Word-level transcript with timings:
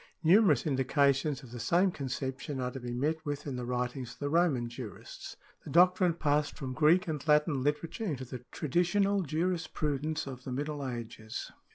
Numerous 0.23 0.65
indications 0.65 1.43
of 1.43 1.51
the 1.51 1.59
same 1.59 1.91
conception 1.91 2.59
are 2.59 2.71
to 2.71 2.79
be 2.79 2.91
met 2.91 3.23
with 3.23 3.45
in 3.45 3.55
the 3.55 3.65
writings 3.67 4.13
of 4.13 4.17
the 4.17 4.29
Roman 4.29 4.67
jurists.^ 4.67 5.35
The 5.63 5.69
doctrine 5.69 6.15
passed 6.15 6.57
from 6.57 6.73
Greek 6.73 7.07
and 7.07 7.23
Latin 7.27 7.61
literature 7.61 8.05
into 8.05 8.25
tlie 8.25 8.43
traditional 8.51 9.21
jurisprudence 9.21 10.25
of 10.25 10.43
the 10.43 10.51
Middle 10.51 10.83
Ages. 10.87 11.51